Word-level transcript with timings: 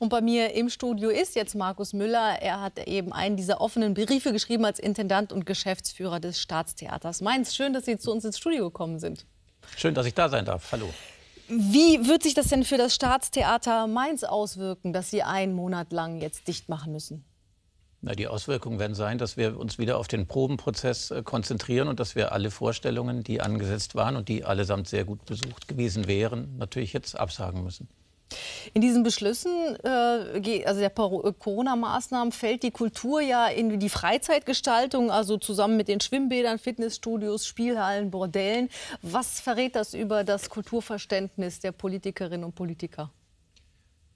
Und 0.00 0.10
bei 0.10 0.20
mir 0.20 0.54
im 0.54 0.68
Studio 0.68 1.10
ist 1.10 1.34
jetzt 1.34 1.56
Markus 1.56 1.92
Müller. 1.92 2.40
Er 2.40 2.60
hat 2.60 2.78
eben 2.86 3.12
einen 3.12 3.36
dieser 3.36 3.60
offenen 3.60 3.94
Briefe 3.94 4.32
geschrieben 4.32 4.64
als 4.64 4.78
Intendant 4.78 5.32
und 5.32 5.44
Geschäftsführer 5.44 6.20
des 6.20 6.40
Staatstheaters 6.40 7.20
Mainz. 7.20 7.54
Schön, 7.56 7.72
dass 7.72 7.84
Sie 7.84 7.98
zu 7.98 8.12
uns 8.12 8.24
ins 8.24 8.38
Studio 8.38 8.66
gekommen 8.66 9.00
sind. 9.00 9.26
Schön, 9.76 9.94
dass 9.94 10.06
ich 10.06 10.14
da 10.14 10.28
sein 10.28 10.44
darf. 10.44 10.70
Hallo. 10.70 10.88
Wie 11.48 12.06
wird 12.06 12.22
sich 12.22 12.34
das 12.34 12.46
denn 12.46 12.62
für 12.62 12.76
das 12.76 12.94
Staatstheater 12.94 13.88
Mainz 13.88 14.22
auswirken, 14.22 14.92
dass 14.92 15.10
Sie 15.10 15.24
einen 15.24 15.54
Monat 15.54 15.92
lang 15.92 16.20
jetzt 16.20 16.46
dicht 16.46 16.68
machen 16.68 16.92
müssen? 16.92 17.24
Na, 18.00 18.12
die 18.12 18.28
Auswirkungen 18.28 18.78
werden 18.78 18.94
sein, 18.94 19.18
dass 19.18 19.36
wir 19.36 19.58
uns 19.58 19.78
wieder 19.78 19.98
auf 19.98 20.06
den 20.06 20.28
Probenprozess 20.28 21.10
äh, 21.10 21.24
konzentrieren 21.24 21.88
und 21.88 21.98
dass 21.98 22.14
wir 22.14 22.30
alle 22.30 22.52
Vorstellungen, 22.52 23.24
die 23.24 23.40
angesetzt 23.40 23.96
waren 23.96 24.14
und 24.14 24.28
die 24.28 24.44
allesamt 24.44 24.86
sehr 24.86 25.04
gut 25.04 25.24
besucht 25.24 25.66
gewesen 25.66 26.06
wären, 26.06 26.56
natürlich 26.58 26.92
jetzt 26.92 27.18
absagen 27.18 27.64
müssen. 27.64 27.88
In 28.74 28.82
diesen 28.82 29.02
Beschlüssen, 29.02 29.76
äh, 29.82 30.64
also 30.64 30.80
der 30.80 30.90
äh, 30.90 31.32
Corona-Maßnahmen, 31.32 32.32
fällt 32.32 32.62
die 32.62 32.70
Kultur 32.70 33.20
ja 33.20 33.46
in 33.48 33.78
die 33.78 33.88
Freizeitgestaltung, 33.88 35.10
also 35.10 35.36
zusammen 35.38 35.76
mit 35.76 35.88
den 35.88 36.00
Schwimmbädern, 36.00 36.58
Fitnessstudios, 36.58 37.46
Spielhallen, 37.46 38.10
Bordellen. 38.10 38.68
Was 39.02 39.40
verrät 39.40 39.76
das 39.76 39.94
über 39.94 40.24
das 40.24 40.50
Kulturverständnis 40.50 41.60
der 41.60 41.72
Politikerinnen 41.72 42.44
und 42.44 42.54
Politiker? 42.54 43.10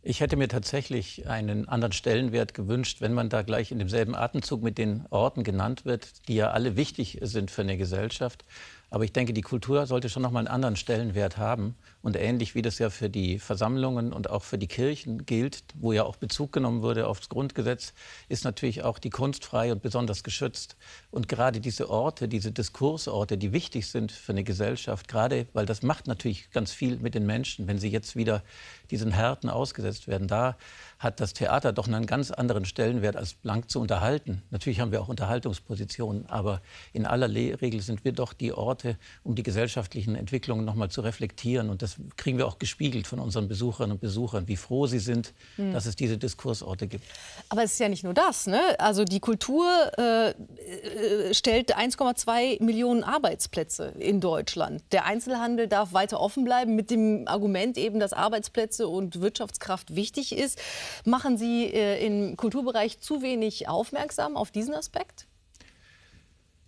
Ich 0.05 0.21
hätte 0.21 0.37
mir 0.37 0.49
tatsächlich 0.49 1.29
einen 1.29 1.69
anderen 1.69 1.93
Stellenwert 1.93 2.55
gewünscht, 2.55 3.01
wenn 3.01 3.13
man 3.13 3.29
da 3.29 3.43
gleich 3.43 3.71
in 3.71 3.79
demselben 3.79 4.17
Atemzug 4.17 4.61
mit 4.61 4.77
den 4.77 5.07
Orten 5.11 5.45
genannt 5.45 5.85
wird, 5.85 6.27
die 6.27 6.35
ja 6.35 6.51
alle 6.51 6.77
wichtig 6.77 7.19
sind 7.23 7.53
für 7.53 7.63
eine 7.63 7.77
Gesellschaft. 7.77 8.45
Aber 8.93 9.05
ich 9.05 9.13
denke, 9.15 9.33
die 9.33 9.41
Kultur 9.41 9.87
sollte 9.87 10.11
schon 10.11 10.23
noch 10.23 10.33
mal 10.33 10.41
einen 10.41 10.49
anderen 10.49 10.77
Stellenwert 10.77 11.39
haben. 11.39 11.77
Und 12.03 12.15
ähnlich 12.15 12.55
wie 12.55 12.61
das 12.61 12.79
ja 12.79 12.91
für 12.91 13.09
die 13.09 13.39
Versammlungen 13.39 14.13
und 14.13 14.29
auch 14.29 14.43
für 14.43 14.59
die 14.59 14.67
Kirchen 14.67 15.25
gilt, 15.25 15.65
wo 15.77 15.93
ja 15.93 16.05
auch 16.05 16.17
Bezug 16.17 16.53
genommen 16.53 16.83
wurde 16.83 17.07
aufs 17.07 17.31
Grundgesetz, 17.31 17.95
ist 18.29 18.45
natürlich 18.45 18.83
auch 18.83 18.99
die 18.99 19.09
Kunst 19.09 19.47
frei 19.47 19.73
und 19.73 19.81
besonders 19.81 20.23
geschützt. 20.25 20.77
Und 21.11 21.27
gerade 21.27 21.61
diese 21.61 21.89
Orte, 21.89 22.29
diese 22.29 22.53
Diskursorte, 22.53 23.39
die 23.39 23.55
wichtig 23.55 23.87
sind 23.87 24.13
für 24.13 24.33
eine 24.33 24.45
Gesellschaft, 24.45 25.09
gerade 25.09 25.47
weil 25.55 25.65
das 25.65 25.81
macht 25.81 26.07
natürlich 26.07 26.51
ganz 26.51 26.73
viel 26.73 26.99
mit 26.99 27.15
den 27.15 27.25
Menschen, 27.25 27.69
wenn 27.69 27.79
sie 27.79 27.89
jetzt 27.89 28.15
wieder 28.15 28.43
diesen 28.91 29.13
Härten 29.13 29.49
ausgesetzt 29.49 30.07
werden. 30.07 30.29
Da 30.29 30.59
hat 30.99 31.19
das 31.19 31.33
Theater 31.33 31.73
doch 31.73 31.89
einen 31.89 32.05
ganz 32.05 32.31
anderen 32.31 32.67
Stellenwert 32.67 33.17
als 33.17 33.33
blank 33.33 33.71
zu 33.71 33.81
unterhalten. 33.81 34.43
Natürlich 34.51 34.81
haben 34.81 34.93
wir 34.93 35.01
auch 35.01 35.09
Unterhaltungspositionen, 35.09 36.27
aber 36.27 36.61
in 36.93 37.07
aller 37.07 37.31
Regel 37.33 37.81
sind 37.81 38.05
wir 38.05 38.13
doch 38.13 38.35
die 38.35 38.53
Orte, 38.53 38.82
um 39.25 39.35
die 39.35 39.43
gesellschaftlichen 39.43 40.15
Entwicklungen 40.15 40.65
noch 40.65 40.75
mal 40.75 40.91
zu 40.91 41.01
reflektieren. 41.01 41.71
Und 41.71 41.83
das 41.83 41.97
kriegen 42.17 42.39
wir 42.39 42.47
auch 42.47 42.59
gespiegelt 42.59 43.07
von 43.07 43.19
unseren 43.19 43.49
Besucherinnen 43.49 43.93
und 43.93 44.01
Besuchern, 44.01 44.49
wie 44.49 44.57
froh 44.57 44.87
sie 44.87 44.99
sind, 44.99 45.33
hm. 45.57 45.73
dass 45.73 45.87
es 45.87 45.97
diese 45.97 46.19
Diskursorte 46.19 46.87
gibt. 46.87 47.05
Aber 47.49 47.63
es 47.63 47.73
ist 47.73 47.79
ja 47.79 47.89
nicht 47.89 48.05
nur 48.05 48.15
das. 48.15 48.47
Ne? 48.47 48.61
Also 48.79 49.05
die 49.05 49.21
Kultur 49.21 49.67
äh, 49.99 50.31
äh 50.31 51.35
stellt 51.35 51.77
1,2 51.77 52.63
Millionen 52.63 53.05
Arbeitsplätze 53.05 53.95
in 53.99 54.21
Deutschland. 54.21 54.83
Der 54.93 55.07
Einzelhandel 55.07 55.69
darf 55.69 55.93
weiter 55.93 56.21
offen 56.21 56.45
bleiben 56.45 56.75
mit 56.75 56.91
dem 56.91 57.27
Argument 57.27 57.79
eben, 57.79 58.01
dass 58.01 58.13
Arbeitsplätze 58.13 58.89
und 58.89 59.21
Wirtschaftskraft 59.21 59.95
wichtig 59.95 60.37
ist. 60.37 60.59
Machen 61.05 61.39
Sie 61.39 61.65
äh, 61.67 62.05
im 62.05 62.37
Kulturbereich 62.37 63.01
zu 63.01 63.23
wenig 63.23 63.69
aufmerksam 63.69 64.37
auf 64.37 64.51
diesen 64.51 64.75
Aspekt? 64.75 65.27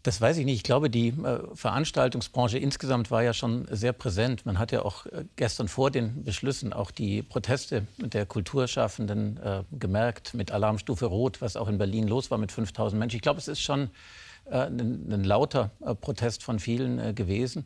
Das 0.05 0.21
weiß 0.21 0.37
ich 0.37 0.45
nicht. 0.45 0.57
Ich 0.57 0.63
glaube, 0.65 0.91
die 0.91 1.09
äh, 1.09 1.41
Veranstaltungsbranche 1.55 2.59
insgesamt 2.59 3.11
war 3.11 3.23
ja 3.23 3.33
schon 3.33 3.67
sehr 3.71 3.95
präsent. 3.95 4.45
Man 4.45 4.59
hat 4.59 4.71
ja 4.71 4.83
auch 4.83 5.07
äh, 5.07 5.25
gestern 5.37 5.67
vor 5.67 5.91
den 5.91 6.25
Beschlüssen 6.25 6.75
auch 6.75 6.91
die 6.91 7.23
Proteste 7.23 7.87
der 7.97 8.27
Kulturschaffenden 8.27 9.39
äh, 9.39 9.63
gemerkt 9.73 10.35
mit 10.35 10.53
Alarmstufe 10.53 11.07
Rot, 11.07 11.41
was 11.41 11.57
auch 11.57 11.69
in 11.69 11.79
Berlin 11.79 12.07
los 12.07 12.31
war 12.31 12.37
mit 12.37 12.53
5000 12.53 13.01
Menschen. 13.01 13.17
Ich 13.17 13.23
glaube, 13.23 13.39
es 13.39 13.49
ist 13.49 13.63
schon 13.63 13.89
äh, 14.45 14.67
ein, 14.67 15.11
ein, 15.11 15.25
lauter 15.25 15.71
Protest 16.03 16.43
von 16.43 16.59
vielen 16.59 17.15
gewesen. 17.15 17.65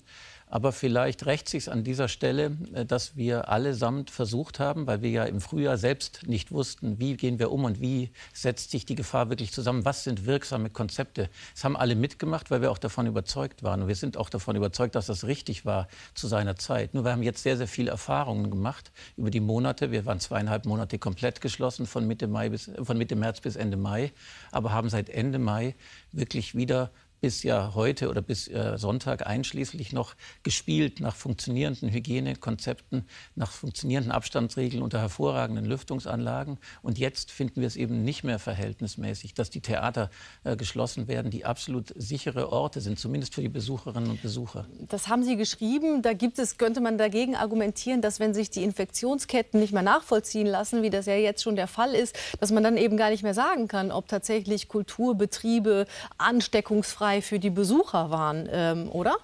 Aber 0.50 0.72
vielleicht 0.72 1.26
rächt 1.26 1.48
sich 1.48 1.70
an 1.70 1.84
dieser 1.84 2.08
Stelle, 2.08 2.56
äh, 2.72 2.84
dass 2.84 3.16
wir 3.16 3.48
allesamt 3.48 4.10
versucht 4.10 4.60
haben, 4.60 4.86
weil 4.86 5.02
wir 5.02 5.10
ja 5.10 5.24
im 5.24 5.40
Frühjahr 5.40 5.76
selbst 5.76 6.26
nicht 6.26 6.52
wussten, 6.52 6.98
wie 6.98 7.16
gehen 7.16 7.38
wir 7.38 7.50
um 7.52 7.64
und 7.64 7.80
wie 7.80 8.10
setzt 8.32 8.70
sich 8.70 8.86
die 8.86 8.94
Gefahr 8.94 9.28
wirklich 9.28 9.52
zusammen, 9.52 9.84
was 9.84 10.04
sind 10.04 10.26
wirksame 10.26 10.70
Konzepte. 10.70 11.28
Es 11.54 11.64
haben 11.64 11.76
alle 11.76 11.94
mitgemacht, 11.94 12.50
weil 12.50 12.62
wir 12.62 12.70
auch 12.70 12.78
davon 12.78 13.06
überzeugt 13.06 13.62
waren. 13.62 13.82
Und 13.82 13.88
wir 13.88 13.94
sind 13.94 14.16
auch 14.16 14.30
davon 14.30 14.56
überzeugt, 14.56 14.94
dass 14.94 15.06
das 15.06 15.24
richtig 15.24 15.66
war 15.66 15.88
zu 16.14 16.28
seiner 16.28 16.56
Zeit. 16.56 16.94
Nur 16.94 17.04
wir 17.04 17.12
haben 17.12 17.22
jetzt 17.22 17.42
sehr, 17.42 17.56
sehr 17.56 17.68
viele 17.68 17.90
Erfahrungen 17.90 18.50
gemacht 18.50 18.90
über 19.16 19.30
die 19.30 19.40
Monate. 19.40 19.90
Wir 19.90 20.06
waren 20.06 20.20
zweieinhalb 20.20 20.64
Monate 20.64 20.98
komplett 20.98 21.40
geschlossen, 21.40 21.86
von 21.86 22.06
Mitte, 22.06 22.26
Mai 22.26 22.48
bis, 22.48 22.70
von 22.82 22.96
Mitte 22.96 23.16
März 23.16 23.40
bis 23.40 23.56
Ende 23.56 23.76
Mai, 23.76 24.12
aber 24.52 24.72
haben 24.72 24.88
seit 24.88 25.10
Ende 25.10 25.38
Mai 25.38 25.74
wirklich 26.12 26.54
wieder 26.54 26.90
bis 27.20 27.42
ja 27.42 27.74
heute 27.74 28.08
oder 28.08 28.22
bis 28.22 28.48
äh, 28.48 28.78
Sonntag 28.78 29.26
einschließlich 29.26 29.92
noch 29.92 30.14
gespielt 30.42 31.00
nach 31.00 31.16
funktionierenden 31.16 31.90
Hygienekonzepten, 31.90 33.04
nach 33.34 33.50
funktionierenden 33.50 34.12
Abstandsregeln 34.12 34.82
unter 34.82 35.00
hervorragenden 35.00 35.64
Lüftungsanlagen. 35.64 36.58
Und 36.82 36.98
jetzt 36.98 37.32
finden 37.32 37.60
wir 37.60 37.66
es 37.66 37.76
eben 37.76 38.04
nicht 38.04 38.24
mehr 38.24 38.38
verhältnismäßig, 38.38 39.34
dass 39.34 39.50
die 39.50 39.60
Theater 39.60 40.10
äh, 40.44 40.56
geschlossen 40.56 41.08
werden, 41.08 41.30
die 41.30 41.44
absolut 41.44 41.92
sichere 41.96 42.52
Orte 42.52 42.80
sind, 42.80 42.98
zumindest 42.98 43.34
für 43.34 43.42
die 43.42 43.48
Besucherinnen 43.48 44.10
und 44.10 44.22
Besucher. 44.22 44.66
Das 44.88 45.08
haben 45.08 45.24
Sie 45.24 45.36
geschrieben. 45.36 46.02
Da 46.02 46.12
gibt 46.12 46.38
es, 46.38 46.56
könnte 46.56 46.80
man 46.80 46.98
dagegen 46.98 47.34
argumentieren, 47.34 48.00
dass 48.00 48.20
wenn 48.20 48.34
sich 48.34 48.50
die 48.50 48.62
Infektionsketten 48.62 49.58
nicht 49.58 49.72
mehr 49.72 49.82
nachvollziehen 49.82 50.46
lassen, 50.46 50.82
wie 50.82 50.90
das 50.90 51.06
ja 51.06 51.14
jetzt 51.14 51.42
schon 51.42 51.56
der 51.56 51.66
Fall 51.66 51.94
ist, 51.94 52.16
dass 52.40 52.52
man 52.52 52.62
dann 52.62 52.76
eben 52.76 52.96
gar 52.96 53.10
nicht 53.10 53.22
mehr 53.22 53.34
sagen 53.34 53.66
kann, 53.66 53.90
ob 53.90 54.06
tatsächlich 54.08 54.68
Kulturbetriebe 54.68 55.86
ansteckungsfrei 56.18 57.07
frei 57.08 57.22
für 57.22 57.38
die 57.38 57.50
Besucher 57.50 58.10
waren, 58.10 58.48
ähm, 58.52 58.90
oder? 58.92 59.16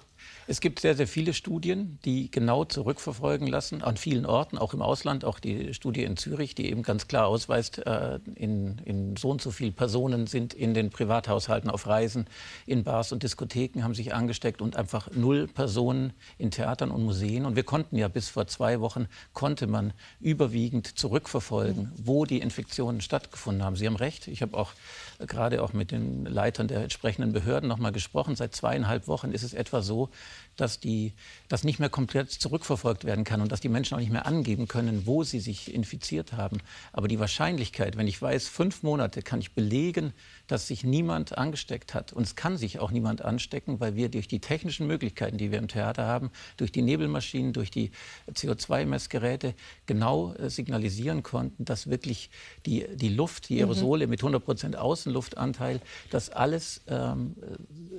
Es 0.47 0.61
gibt 0.61 0.79
sehr, 0.79 0.95
sehr 0.95 1.07
viele 1.07 1.33
Studien, 1.33 1.97
die 2.05 2.29
genau 2.29 2.65
zurückverfolgen 2.65 3.47
lassen, 3.47 3.81
an 3.81 3.97
vielen 3.97 4.27
Orten, 4.27 4.59
auch 4.59 4.75
im 4.75 4.81
Ausland, 4.83 5.25
auch 5.25 5.39
die 5.39 5.73
Studie 5.73 6.03
in 6.03 6.17
Zürich, 6.17 6.53
die 6.53 6.69
eben 6.69 6.83
ganz 6.83 7.07
klar 7.07 7.25
ausweist, 7.25 7.79
äh, 7.79 8.19
in, 8.35 8.77
in 8.85 9.15
so 9.15 9.31
und 9.31 9.41
so 9.41 9.49
viele 9.49 9.71
Personen 9.71 10.27
sind 10.27 10.53
in 10.53 10.75
den 10.75 10.91
Privathaushalten 10.91 11.71
auf 11.71 11.87
Reisen, 11.87 12.27
in 12.67 12.83
Bars 12.83 13.11
und 13.11 13.23
Diskotheken 13.23 13.81
haben 13.83 13.95
sich 13.95 14.13
angesteckt 14.13 14.61
und 14.61 14.75
einfach 14.75 15.09
null 15.13 15.47
Personen 15.47 16.13
in 16.37 16.51
Theatern 16.51 16.91
und 16.91 17.03
Museen. 17.03 17.45
Und 17.45 17.55
wir 17.55 17.63
konnten 17.63 17.95
ja 17.95 18.07
bis 18.07 18.29
vor 18.29 18.45
zwei 18.45 18.79
Wochen, 18.81 19.07
konnte 19.33 19.65
man 19.65 19.93
überwiegend 20.19 20.99
zurückverfolgen, 20.99 21.91
wo 21.97 22.25
die 22.25 22.39
Infektionen 22.39 23.01
stattgefunden 23.01 23.63
haben. 23.63 23.75
Sie 23.75 23.87
haben 23.87 23.95
recht, 23.95 24.27
ich 24.27 24.43
habe 24.43 24.55
auch 24.55 24.73
äh, 25.17 25.25
gerade 25.25 25.63
auch 25.63 25.73
mit 25.73 25.89
den 25.89 26.25
Leitern 26.25 26.67
der 26.67 26.83
entsprechenden 26.83 27.33
Behörden 27.33 27.67
noch 27.67 27.79
mal 27.79 27.91
gesprochen. 27.91 28.35
Seit 28.35 28.55
zweieinhalb 28.55 29.07
Wochen 29.07 29.31
ist 29.31 29.41
es 29.41 29.55
etwa 29.55 29.81
so, 29.81 30.09
dass 30.55 30.79
die, 30.79 31.13
das 31.47 31.63
nicht 31.63 31.79
mehr 31.79 31.89
komplett 31.89 32.31
zurückverfolgt 32.31 33.03
werden 33.03 33.23
kann 33.23 33.41
und 33.41 33.51
dass 33.51 33.59
die 33.59 33.69
Menschen 33.69 33.95
auch 33.95 33.99
nicht 33.99 34.11
mehr 34.11 34.25
angeben 34.25 34.67
können, 34.67 35.05
wo 35.05 35.23
sie 35.23 35.39
sich 35.39 35.73
infiziert 35.73 36.33
haben. 36.33 36.57
Aber 36.93 37.07
die 37.07 37.19
Wahrscheinlichkeit, 37.19 37.97
wenn 37.97 38.07
ich 38.07 38.21
weiß, 38.21 38.47
fünf 38.47 38.83
Monate 38.83 39.21
kann 39.21 39.41
ich 39.41 39.53
belegen, 39.53 40.13
dass 40.47 40.67
sich 40.67 40.83
niemand 40.83 41.37
angesteckt 41.37 41.93
hat. 41.93 42.13
Und 42.13 42.23
es 42.23 42.35
kann 42.35 42.57
sich 42.57 42.79
auch 42.79 42.91
niemand 42.91 43.23
anstecken, 43.23 43.79
weil 43.79 43.95
wir 43.95 44.09
durch 44.09 44.27
die 44.27 44.39
technischen 44.39 44.87
Möglichkeiten, 44.87 45.37
die 45.37 45.51
wir 45.51 45.57
im 45.57 45.67
Theater 45.67 46.05
haben, 46.05 46.31
durch 46.57 46.71
die 46.71 46.81
Nebelmaschinen, 46.81 47.53
durch 47.53 47.71
die 47.71 47.91
CO2-Messgeräte 48.31 49.55
genau 49.85 50.33
äh, 50.33 50.49
signalisieren 50.49 51.23
konnten, 51.23 51.65
dass 51.65 51.89
wirklich 51.89 52.29
die, 52.65 52.85
die 52.95 53.09
Luft, 53.09 53.49
die 53.49 53.55
mhm. 53.55 53.61
Aerosole 53.61 54.05
mhm. 54.05 54.11
mit 54.11 54.19
100 54.21 54.43
Prozent 54.43 54.75
Außenluftanteil, 54.75 55.81
dass 56.11 56.29
alles 56.29 56.81
ähm, 56.87 57.35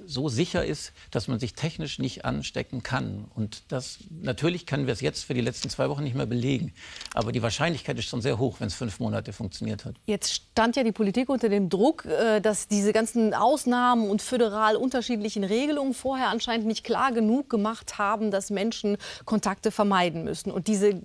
so 0.06 0.28
sicher 0.28 0.64
ist, 0.64 0.92
dass 1.10 1.28
man 1.28 1.38
sich 1.38 1.54
technisch 1.54 1.98
nicht 1.98 2.24
anstecken 2.24 2.82
kann. 2.82 3.26
Und 3.34 3.62
das, 3.68 3.98
natürlich 4.10 4.66
können 4.66 4.86
wir 4.86 4.92
es 4.92 5.00
jetzt 5.00 5.24
für 5.24 5.34
die 5.34 5.40
letzten 5.40 5.68
zwei 5.68 5.88
Wochen 5.90 6.04
nicht 6.04 6.14
mehr 6.14 6.26
belegen. 6.26 6.72
Aber 7.14 7.32
die 7.32 7.42
Wahrscheinlichkeit 7.42 7.98
ist 7.98 8.06
schon 8.06 8.22
sehr 8.22 8.38
hoch, 8.38 8.60
wenn 8.60 8.68
es 8.68 8.74
fünf 8.74 9.00
Monate 9.00 9.32
funktioniert 9.32 9.84
hat. 9.84 9.96
Jetzt 10.06 10.32
stand 10.32 10.76
ja 10.76 10.84
die 10.84 10.92
Politik 10.92 11.28
unter 11.28 11.48
dem 11.48 11.68
Druck, 11.68 12.04
äh, 12.04 12.40
dass 12.40 12.68
diese 12.68 12.92
ganzen 12.92 13.34
Ausnahmen 13.34 14.08
und 14.08 14.22
föderal 14.22 14.76
unterschiedlichen 14.76 15.44
Regelungen 15.44 15.94
vorher 15.94 16.28
anscheinend 16.28 16.66
nicht 16.66 16.84
klar 16.84 17.12
genug 17.12 17.50
gemacht 17.50 17.98
haben, 17.98 18.30
dass 18.30 18.50
Menschen 18.50 18.96
Kontakte 19.24 19.70
vermeiden 19.70 20.24
müssen. 20.24 20.50
Und 20.50 20.68
diese 20.68 20.88
äh, 20.88 21.00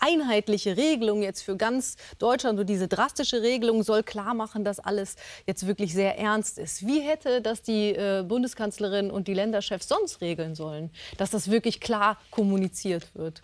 einheitliche 0.00 0.76
Regelung 0.76 1.22
jetzt 1.22 1.42
für 1.42 1.56
ganz 1.56 1.96
Deutschland 2.18 2.58
und 2.58 2.68
diese 2.68 2.88
drastische 2.88 3.42
Regelung 3.42 3.82
soll 3.82 4.02
klar 4.02 4.34
machen, 4.34 4.64
dass 4.64 4.80
alles 4.80 5.16
jetzt 5.46 5.66
wirklich 5.66 5.92
sehr 5.94 6.18
ernst 6.18 6.58
ist. 6.58 6.86
Wie 6.86 7.00
hätte 7.00 7.40
das 7.40 7.62
die 7.62 7.94
äh, 7.94 8.24
Bundeskanzlerin 8.40 9.10
und 9.10 9.28
die 9.28 9.34
Länderchefs 9.34 9.86
sonst 9.86 10.22
regeln 10.22 10.54
sollen, 10.54 10.88
dass 11.18 11.28
das 11.28 11.50
wirklich 11.50 11.78
klar 11.78 12.16
kommuniziert 12.30 13.14
wird? 13.14 13.42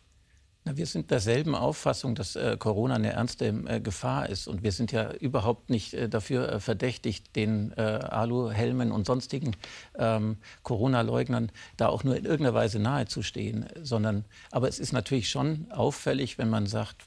Wir 0.65 0.87
sind 0.87 1.11
derselben 1.11 1.55
Auffassung, 1.55 2.15
dass 2.15 2.35
äh, 2.35 2.57
Corona 2.59 2.95
eine 2.95 3.13
ernste 3.13 3.47
äh, 3.69 3.81
Gefahr 3.81 4.29
ist. 4.29 4.49
Und 4.49 4.65
wir 4.65 4.73
sind 4.73 4.91
ja 4.91 5.13
überhaupt 5.13 5.71
nicht 5.71 5.95
äh, 5.95 6.09
dafür 6.09 6.59
verdächtigt, 6.61 7.37
den 7.37 7.73
Aluhelmen 7.75 8.91
und 8.91 9.07
sonstigen 9.07 9.55
ähm, 9.97 10.39
Corona-Leugnern 10.63 11.53
da 11.77 11.89
auch 11.89 12.03
nur 12.03 12.17
in 12.17 12.25
irgendeiner 12.25 12.55
Weise 12.55 12.79
nahezustehen. 12.79 13.67
Sondern, 13.81 14.25
aber 14.51 14.67
es 14.67 14.79
ist 14.79 14.93
natürlich 14.93 15.29
schon 15.29 15.71
auffällig, 15.71 16.39
wenn 16.39 16.51
man 16.51 16.67
sagt, 16.67 17.05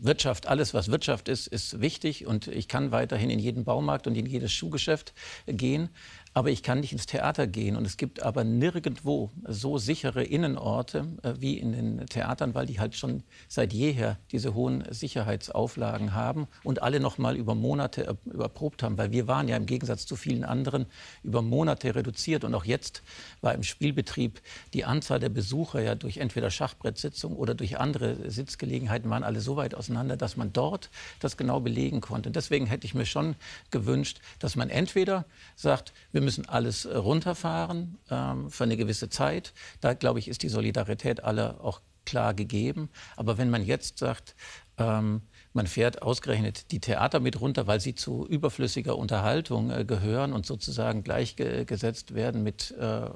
Wirtschaft, 0.00 0.46
alles 0.46 0.74
was 0.74 0.90
Wirtschaft 0.90 1.28
ist, 1.28 1.46
ist 1.46 1.80
wichtig 1.80 2.26
und 2.26 2.46
ich 2.48 2.68
kann 2.68 2.92
weiterhin 2.92 3.30
in 3.30 3.38
jeden 3.38 3.64
Baumarkt 3.64 4.06
und 4.06 4.16
in 4.16 4.26
jedes 4.26 4.52
Schuhgeschäft 4.52 5.14
gehen. 5.46 5.90
Aber 6.34 6.50
ich 6.50 6.62
kann 6.62 6.80
nicht 6.80 6.92
ins 6.92 7.04
Theater 7.04 7.46
gehen. 7.46 7.76
Und 7.76 7.86
es 7.86 7.98
gibt 7.98 8.22
aber 8.22 8.42
nirgendwo 8.42 9.30
so 9.46 9.76
sichere 9.76 10.24
Innenorte 10.24 11.06
äh, 11.22 11.34
wie 11.38 11.58
in 11.58 11.72
den 11.72 12.06
Theatern, 12.06 12.54
weil 12.54 12.64
die 12.64 12.80
halt 12.80 12.94
schon 12.94 13.22
seit 13.48 13.72
jeher 13.72 14.18
diese 14.30 14.54
hohen 14.54 14.84
Sicherheitsauflagen 14.90 16.14
haben 16.14 16.48
und 16.64 16.82
alle 16.82 17.00
noch 17.00 17.18
mal 17.18 17.36
über 17.36 17.54
Monate 17.54 18.16
überprobt 18.24 18.82
haben. 18.82 18.96
Weil 18.96 19.12
wir 19.12 19.28
waren 19.28 19.46
ja 19.46 19.56
im 19.58 19.66
Gegensatz 19.66 20.06
zu 20.06 20.16
vielen 20.16 20.44
anderen 20.44 20.86
über 21.22 21.42
Monate 21.42 21.94
reduziert. 21.94 22.44
Und 22.44 22.54
auch 22.54 22.64
jetzt 22.64 23.02
war 23.42 23.54
im 23.54 23.62
Spielbetrieb 23.62 24.40
die 24.72 24.86
Anzahl 24.86 25.20
der 25.20 25.28
Besucher 25.28 25.82
ja 25.82 25.94
durch 25.94 26.16
entweder 26.16 26.50
Schachbrettsitzungen 26.50 27.36
oder 27.36 27.54
durch 27.54 27.78
andere 27.78 28.30
Sitzgelegenheiten 28.30 29.10
waren 29.10 29.22
alle 29.32 29.40
so 29.40 29.56
weit 29.56 29.74
auseinander, 29.74 30.16
dass 30.18 30.36
man 30.36 30.52
dort 30.52 30.90
das 31.20 31.36
genau 31.38 31.60
belegen 31.60 32.02
konnte. 32.02 32.28
Und 32.28 32.36
deswegen 32.36 32.66
hätte 32.66 32.86
ich 32.86 32.94
mir 32.94 33.06
schon 33.06 33.34
gewünscht, 33.70 34.20
dass 34.38 34.56
man 34.56 34.68
entweder 34.68 35.24
sagt, 35.56 35.94
wir 36.12 36.20
müssen 36.20 36.46
alles 36.46 36.84
äh, 36.84 36.96
runterfahren 36.96 37.98
ähm, 38.10 38.50
für 38.50 38.64
eine 38.64 38.76
gewisse 38.76 39.08
Zeit. 39.08 39.54
Da, 39.80 39.94
glaube 39.94 40.18
ich, 40.18 40.28
ist 40.28 40.42
die 40.42 40.50
Solidarität 40.50 41.24
aller 41.24 41.64
auch 41.64 41.80
klar 42.04 42.34
gegeben. 42.34 42.90
Aber 43.16 43.38
wenn 43.38 43.48
man 43.48 43.64
jetzt 43.64 43.98
sagt, 43.98 44.34
ähm, 44.76 45.22
man 45.54 45.66
fährt 45.66 46.02
ausgerechnet 46.02 46.72
die 46.72 46.80
Theater 46.80 47.20
mit 47.20 47.40
runter, 47.40 47.66
weil 47.66 47.80
sie 47.80 47.94
zu 47.94 48.26
überflüssiger 48.26 48.98
Unterhaltung 48.98 49.70
äh, 49.70 49.84
gehören 49.84 50.32
und 50.32 50.44
sozusagen 50.44 51.04
gleichgesetzt 51.04 52.14
werden 52.14 52.42
mit, 52.42 52.74
äh, 52.78 53.08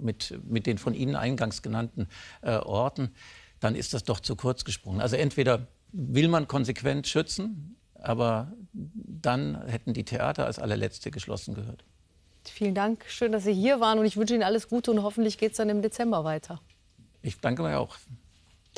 mit, 0.00 0.38
mit 0.48 0.66
den 0.66 0.78
von 0.78 0.94
Ihnen 0.94 1.16
eingangs 1.16 1.62
genannten 1.62 2.08
äh, 2.42 2.56
Orten, 2.56 3.14
dann 3.60 3.74
ist 3.74 3.94
das 3.94 4.04
doch 4.04 4.20
zu 4.20 4.36
kurz 4.36 4.64
gesprungen. 4.64 5.00
Also 5.00 5.16
entweder 5.16 5.66
will 5.92 6.28
man 6.28 6.48
konsequent 6.48 7.06
schützen, 7.06 7.76
aber 7.94 8.52
dann 8.72 9.66
hätten 9.66 9.94
die 9.94 10.04
Theater 10.04 10.46
als 10.46 10.58
allerletzte 10.58 11.10
geschlossen 11.10 11.54
gehört. 11.54 11.84
Vielen 12.44 12.74
Dank. 12.74 13.04
Schön, 13.08 13.32
dass 13.32 13.44
Sie 13.44 13.54
hier 13.54 13.80
waren 13.80 13.98
und 13.98 14.04
ich 14.04 14.16
wünsche 14.16 14.34
Ihnen 14.34 14.42
alles 14.42 14.68
Gute 14.68 14.90
und 14.90 15.02
hoffentlich 15.02 15.38
geht 15.38 15.52
es 15.52 15.56
dann 15.56 15.70
im 15.70 15.80
Dezember 15.80 16.24
weiter. 16.24 16.60
Ich 17.22 17.40
danke 17.40 17.62
mir 17.62 17.78
auch. 17.78 17.96